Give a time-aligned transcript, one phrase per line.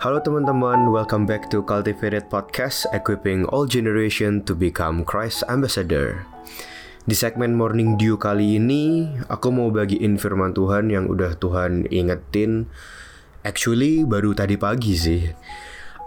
[0.00, 6.24] Halo teman-teman, welcome back to Cultivated Podcast, equipping all generation to become Christ Ambassador.
[7.04, 12.72] Di segmen Morning Dew kali ini, aku mau bagiin firman Tuhan yang udah Tuhan ingetin.
[13.44, 15.28] Actually, baru tadi pagi sih.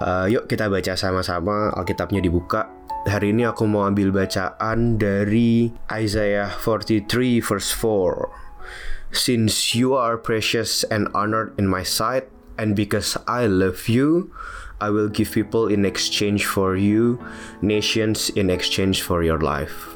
[0.02, 2.74] Uh, yuk kita baca sama-sama, Alkitabnya dibuka.
[3.06, 9.14] Hari ini aku mau ambil bacaan dari Isaiah 43 verse 4.
[9.14, 14.30] Since you are precious and honored in my sight, And because I love you,
[14.84, 17.18] I will give people in exchange for you,
[17.64, 19.96] nations in exchange for your life.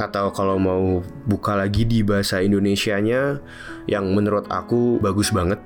[0.00, 3.40] Atau kalau mau buka lagi di bahasa Indonesianya
[3.84, 5.60] yang menurut aku bagus banget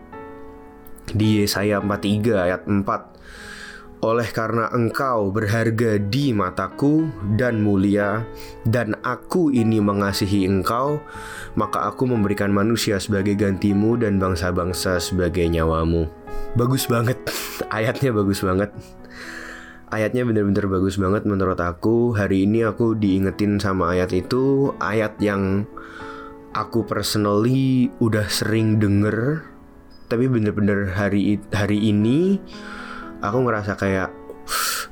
[1.13, 3.15] di Yesaya 43 ayat 4
[4.03, 7.09] oleh karena engkau berharga di mataku
[7.39, 8.27] dan mulia,
[8.67, 10.99] dan aku ini mengasihi engkau,
[11.55, 16.11] maka aku memberikan manusia sebagai gantimu dan bangsa-bangsa sebagai nyawamu.
[16.59, 17.17] Bagus banget,
[17.77, 18.75] ayatnya bagus banget.
[19.95, 22.19] Ayatnya bener-bener bagus banget menurut aku.
[22.19, 25.71] Hari ini aku diingetin sama ayat itu, ayat yang
[26.51, 29.47] aku personally udah sering denger,
[30.11, 32.43] tapi bener-bener hari hari ini
[33.25, 34.25] aku ngerasa kayak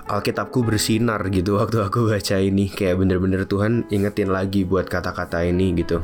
[0.08, 2.68] Alkitabku bersinar gitu waktu aku baca ini.
[2.68, 6.02] Kayak bener-bener Tuhan ingetin lagi buat kata-kata ini gitu.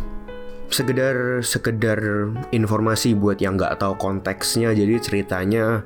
[0.69, 2.01] Sekedar sekedar
[2.53, 4.71] informasi buat yang nggak tahu konteksnya.
[4.77, 5.83] Jadi ceritanya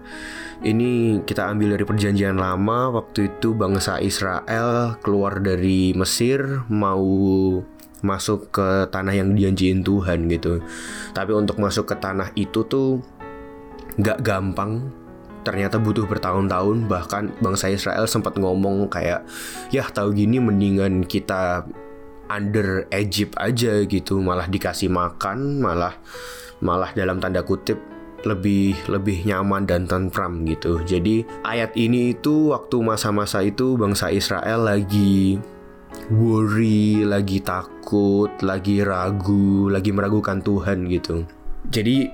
[0.62, 7.02] ini kita ambil dari perjanjian lama waktu itu bangsa Israel keluar dari Mesir mau
[8.02, 10.60] masuk ke tanah yang dijanjiin Tuhan gitu.
[11.14, 12.98] Tapi untuk masuk ke tanah itu tuh
[13.96, 15.01] nggak gampang
[15.42, 19.26] ternyata butuh bertahun-tahun bahkan bangsa Israel sempat ngomong kayak
[19.74, 21.66] ya tahu gini mendingan kita
[22.30, 25.94] under Egypt aja gitu malah dikasih makan malah
[26.62, 27.76] malah dalam tanda kutip
[28.22, 30.78] lebih lebih nyaman dan tentram gitu.
[30.86, 35.42] Jadi ayat ini itu waktu masa-masa itu bangsa Israel lagi
[36.10, 41.26] worry, lagi takut, lagi ragu, lagi meragukan Tuhan gitu.
[41.70, 42.10] Jadi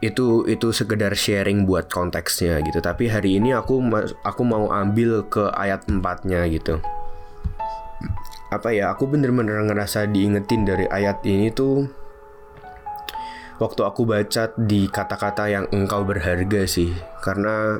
[0.00, 2.80] itu itu sekedar sharing buat konteksnya gitu.
[2.80, 3.84] Tapi hari ini aku
[4.24, 6.80] aku mau ambil ke ayat empatnya gitu.
[8.48, 8.96] Apa ya?
[8.96, 11.84] Aku bener-bener ngerasa diingetin dari ayat ini tuh
[13.60, 16.96] waktu aku baca di kata-kata yang engkau berharga sih.
[17.20, 17.76] Karena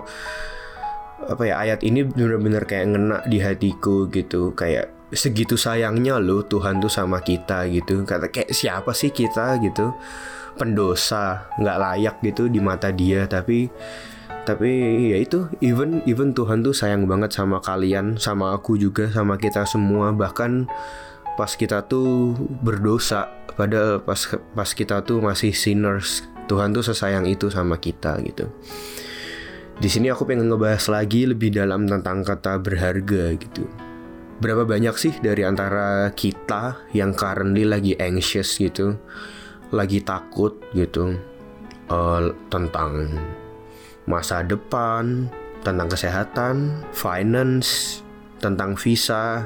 [1.24, 6.78] apa ya ayat ini bener-bener kayak ngena di hatiku gitu kayak segitu sayangnya loh Tuhan
[6.78, 9.96] tuh sama kita gitu kata kayak siapa sih kita gitu
[10.58, 13.24] pendosa nggak layak gitu di mata dia.
[13.30, 13.70] Tapi
[14.42, 14.70] tapi
[15.12, 19.64] ya itu even even Tuhan tuh sayang banget sama kalian sama aku juga sama kita
[19.64, 20.10] semua.
[20.10, 20.66] Bahkan
[21.38, 22.34] pas kita tuh
[22.66, 24.18] berdosa pada pas
[24.58, 28.48] pas kita tuh masih sinners Tuhan tuh sesayang itu sama kita gitu.
[29.78, 33.68] Di sini aku pengen ngebahas lagi lebih dalam tentang kata berharga gitu.
[34.42, 38.98] Berapa banyak sih dari antara kita yang currently lagi anxious gitu
[39.68, 41.18] lagi takut gitu
[41.92, 43.12] uh, tentang
[44.08, 45.28] masa depan,
[45.60, 48.00] tentang kesehatan, finance,
[48.40, 49.44] tentang visa.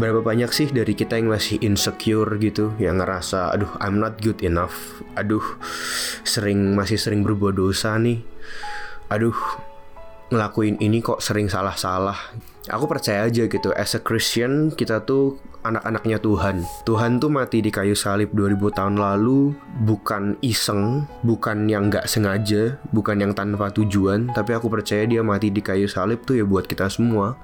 [0.00, 4.40] Berapa banyak sih dari kita yang masih insecure gitu, yang ngerasa, aduh, I'm not good
[4.40, 5.44] enough, aduh,
[6.24, 8.24] sering masih sering berbuat dosa nih,
[9.12, 9.36] aduh,
[10.32, 12.16] ngelakuin ini kok sering salah-salah.
[12.70, 16.64] Aku percaya aja gitu as a Christian kita tuh anak-anaknya Tuhan.
[16.88, 19.52] Tuhan tuh mati di kayu salib 2000 tahun lalu
[19.84, 25.52] bukan iseng bukan yang nggak sengaja bukan yang tanpa tujuan tapi aku percaya dia mati
[25.52, 27.36] di kayu salib tuh ya buat kita semua.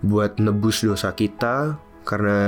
[0.00, 1.76] Buat nebus dosa kita
[2.08, 2.38] karena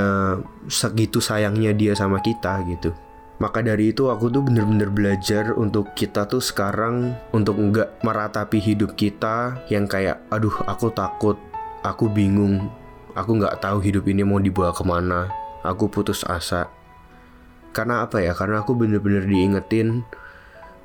[0.69, 2.97] segitu sayangnya dia sama kita gitu.
[3.41, 8.95] Maka dari itu aku tuh bener-bener belajar untuk kita tuh sekarang untuk nggak meratapi hidup
[8.95, 11.35] kita yang kayak aduh aku takut
[11.83, 12.71] Aku bingung,
[13.13, 15.31] aku nggak tahu hidup ini mau dibawa ke mana.
[15.63, 16.69] Aku putus asa.
[17.73, 18.35] Karena apa ya?
[18.35, 20.05] Karena aku bener-bener diingetin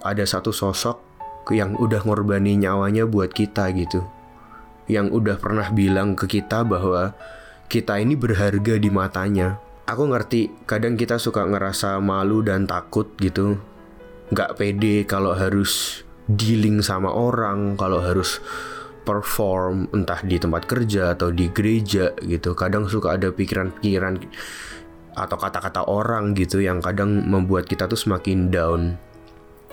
[0.05, 1.02] ada satu sosok
[1.52, 4.05] yang udah ngorbani nyawanya buat kita gitu.
[4.87, 7.11] Yang udah pernah bilang ke kita bahwa
[7.67, 9.59] kita ini berharga di matanya.
[9.87, 13.59] Aku ngerti, kadang kita suka ngerasa malu dan takut gitu.
[14.31, 18.43] Nggak pede kalau harus dealing sama orang, kalau harus
[19.07, 24.19] perform entah di tempat kerja atau di gereja gitu kadang suka ada pikiran-pikiran
[25.15, 28.99] atau kata-kata orang gitu yang kadang membuat kita tuh semakin down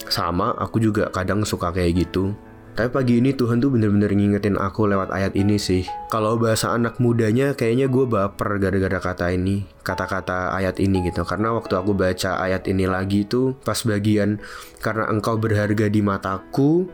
[0.07, 2.31] sama aku juga kadang suka kayak gitu
[2.75, 5.87] tapi pagi ini Tuhan tuh bener-bener ngingetin aku lewat ayat ini sih.
[6.11, 11.23] Kalau bahasa anak mudanya kayaknya gue baper gara-gara kata ini, kata-kata ayat ini gitu.
[11.23, 14.43] Karena waktu aku baca ayat ini lagi tuh pas bagian
[14.83, 16.91] karena engkau berharga di mataku,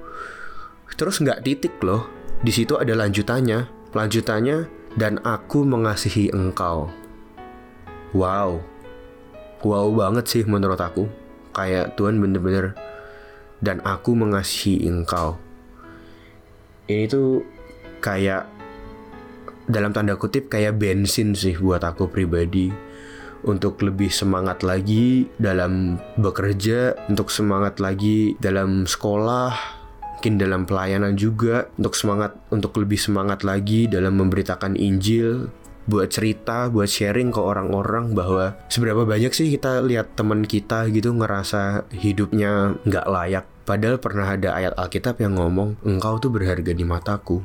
[1.00, 2.19] Terus nggak titik loh.
[2.40, 3.92] Di situ ada lanjutannya.
[3.92, 6.88] Lanjutannya dan aku mengasihi engkau.
[8.16, 8.64] Wow.
[9.60, 11.04] Wow banget sih menurut aku.
[11.52, 12.72] Kayak Tuhan bener-bener
[13.60, 15.37] dan aku mengasihi engkau.
[16.88, 17.44] Ini tuh
[18.00, 18.48] kayak
[19.70, 22.72] dalam tanda kutip kayak bensin sih buat aku pribadi
[23.46, 29.80] untuk lebih semangat lagi dalam bekerja, untuk semangat lagi dalam sekolah,
[30.20, 35.49] mungkin dalam pelayanan juga, untuk semangat untuk lebih semangat lagi dalam memberitakan Injil,
[35.88, 41.17] buat cerita, buat sharing ke orang-orang bahwa seberapa banyak sih kita lihat teman kita gitu
[41.17, 43.49] ngerasa hidupnya nggak layak.
[43.64, 47.40] Padahal pernah ada ayat Alkitab yang ngomong, engkau tuh berharga di mataku.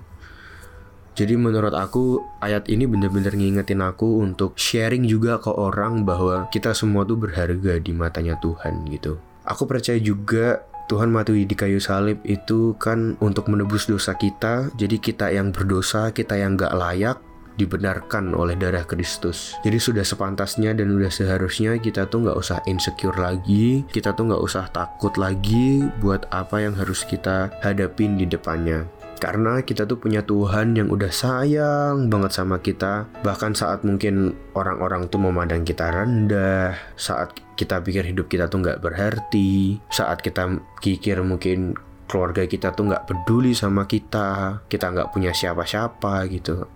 [1.15, 6.75] Jadi menurut aku ayat ini bener-bener ngingetin aku untuk sharing juga ke orang bahwa kita
[6.75, 9.15] semua tuh berharga di matanya Tuhan gitu.
[9.47, 14.69] Aku percaya juga Tuhan mati di kayu salib itu kan untuk menebus dosa kita.
[14.77, 17.17] Jadi kita yang berdosa, kita yang gak layak,
[17.57, 19.55] dibenarkan oleh darah Kristus.
[19.63, 24.43] Jadi sudah sepantasnya dan sudah seharusnya kita tuh nggak usah insecure lagi, kita tuh nggak
[24.43, 28.85] usah takut lagi buat apa yang harus kita hadapin di depannya.
[29.15, 35.07] Karena kita tuh punya Tuhan yang udah sayang banget sama kita Bahkan saat mungkin orang-orang
[35.07, 40.47] tuh memandang kita rendah Saat kita pikir hidup kita tuh nggak berarti Saat kita
[40.83, 41.75] pikir mungkin
[42.05, 46.67] keluarga kita tuh nggak peduli sama kita Kita nggak punya siapa-siapa gitu.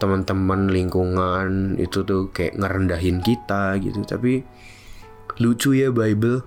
[0.00, 4.00] Teman-teman lingkungan itu tuh kayak ngerendahin kita gitu.
[4.02, 4.42] Tapi
[5.38, 6.42] lucu ya Bible.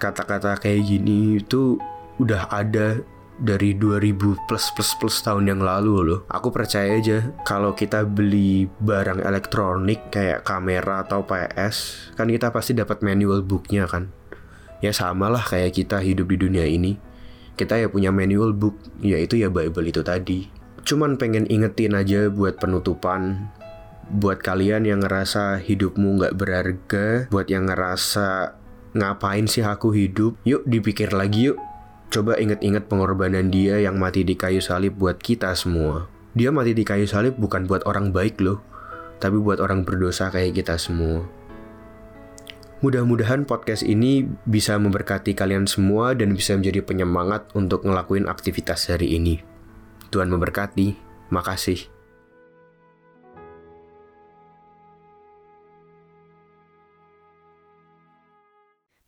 [0.00, 1.78] Kata-kata kayak gini itu
[2.18, 3.00] udah ada
[3.42, 6.20] dari 2000 plus plus plus tahun yang lalu loh.
[6.30, 12.78] Aku percaya aja kalau kita beli barang elektronik kayak kamera atau PS, kan kita pasti
[12.78, 14.14] dapat manual booknya kan.
[14.78, 16.94] Ya sama lah kayak kita hidup di dunia ini.
[17.58, 20.62] Kita ya punya manual book, yaitu ya Bible itu tadi.
[20.82, 23.54] Cuman pengen ingetin aja buat penutupan
[24.10, 28.58] Buat kalian yang ngerasa hidupmu nggak berharga Buat yang ngerasa
[28.98, 31.71] ngapain sih aku hidup Yuk dipikir lagi yuk
[32.12, 36.12] Coba inget-inget pengorbanan dia yang mati di kayu salib buat kita semua.
[36.36, 38.60] Dia mati di kayu salib bukan buat orang baik loh,
[39.16, 41.24] tapi buat orang berdosa kayak kita semua.
[42.84, 49.16] Mudah-mudahan podcast ini bisa memberkati kalian semua dan bisa menjadi penyemangat untuk ngelakuin aktivitas hari
[49.16, 49.40] ini.
[50.12, 50.92] Tuhan memberkati.
[51.32, 52.01] Makasih.